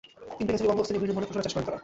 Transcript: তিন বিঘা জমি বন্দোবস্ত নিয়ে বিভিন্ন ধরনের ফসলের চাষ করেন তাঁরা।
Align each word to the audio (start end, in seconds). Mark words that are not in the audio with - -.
তিন 0.37 0.45
বিঘা 0.45 0.57
জমি 0.59 0.69
বন্দোবস্ত 0.71 0.89
নিয়ে 0.91 1.01
বিভিন্ন 1.03 1.15
ধরনের 1.19 1.29
ফসলের 1.31 1.45
চাষ 1.45 1.53
করেন 1.55 1.65
তাঁরা। 1.67 1.79